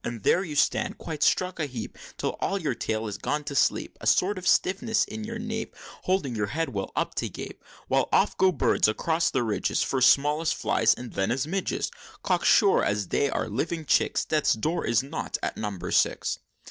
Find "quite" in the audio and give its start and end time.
0.97-1.21